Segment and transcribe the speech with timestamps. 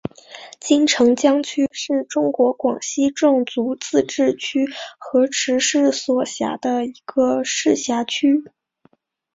[0.59, 4.65] 金城江区是中国广西壮族自治区
[4.97, 8.43] 河池市所辖的一个市辖区。